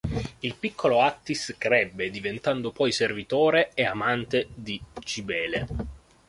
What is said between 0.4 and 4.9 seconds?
piccolo Attis crebbe, diventando poi servitore e amante di